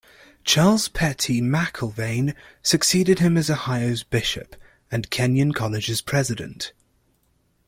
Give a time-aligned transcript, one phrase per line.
[0.43, 4.55] Charles Pettit McIlvaine succeeded him as Ohio's bishop
[4.89, 6.73] and Kenyon College's president.